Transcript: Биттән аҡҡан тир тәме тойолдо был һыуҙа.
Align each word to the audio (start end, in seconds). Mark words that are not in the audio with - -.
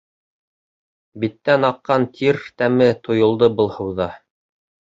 Биттән 1.23 1.67
аҡҡан 1.69 2.09
тир 2.17 2.41
тәме 2.63 2.89
тойолдо 3.07 3.53
был 3.61 3.73
һыуҙа. 3.79 4.13